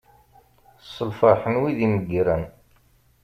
S 0.93 0.97
lferḥ 1.09 1.41
n 1.51 1.55
wid 1.61 1.79
imeggren. 1.85 2.43